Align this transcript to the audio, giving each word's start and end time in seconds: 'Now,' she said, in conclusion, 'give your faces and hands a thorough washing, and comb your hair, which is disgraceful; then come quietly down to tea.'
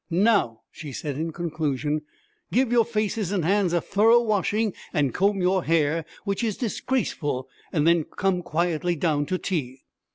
'Now,' 0.09 0.61
she 0.71 0.91
said, 0.91 1.17
in 1.17 1.31
conclusion, 1.31 2.01
'give 2.51 2.71
your 2.71 2.85
faces 2.85 3.31
and 3.31 3.45
hands 3.45 3.71
a 3.71 3.79
thorough 3.79 4.23
washing, 4.23 4.73
and 4.91 5.13
comb 5.13 5.41
your 5.43 5.63
hair, 5.65 6.05
which 6.23 6.43
is 6.43 6.57
disgraceful; 6.57 7.47
then 7.71 8.05
come 8.05 8.41
quietly 8.41 8.95
down 8.95 9.27
to 9.27 9.37
tea.' 9.37 9.83